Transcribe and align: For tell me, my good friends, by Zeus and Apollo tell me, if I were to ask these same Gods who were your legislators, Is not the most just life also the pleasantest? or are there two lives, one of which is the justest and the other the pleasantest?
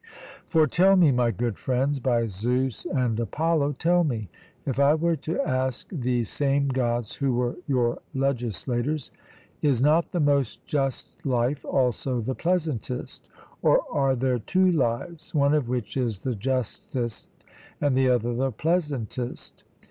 For 0.47 0.65
tell 0.65 0.95
me, 0.95 1.11
my 1.11 1.29
good 1.29 1.59
friends, 1.59 1.99
by 1.99 2.25
Zeus 2.25 2.85
and 2.85 3.19
Apollo 3.19 3.73
tell 3.73 4.03
me, 4.03 4.29
if 4.65 4.79
I 4.79 4.95
were 4.95 5.15
to 5.17 5.39
ask 5.43 5.89
these 5.91 6.27
same 6.27 6.69
Gods 6.69 7.13
who 7.13 7.35
were 7.35 7.55
your 7.67 7.99
legislators, 8.15 9.11
Is 9.61 9.79
not 9.79 10.11
the 10.11 10.19
most 10.19 10.65
just 10.65 11.23
life 11.23 11.63
also 11.63 12.19
the 12.19 12.33
pleasantest? 12.33 13.27
or 13.61 13.83
are 13.91 14.15
there 14.15 14.39
two 14.39 14.71
lives, 14.71 15.35
one 15.35 15.53
of 15.53 15.69
which 15.69 15.95
is 15.95 16.23
the 16.23 16.33
justest 16.33 17.29
and 17.79 17.95
the 17.95 18.09
other 18.09 18.33
the 18.33 18.51
pleasantest? 18.51 19.63